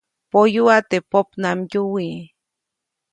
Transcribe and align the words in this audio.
Poyuʼa 0.31 0.77
teʼ 0.89 1.03
popnamdyuwi. 1.11 2.07